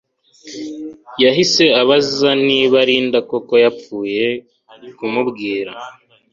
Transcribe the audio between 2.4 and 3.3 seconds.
niba Linda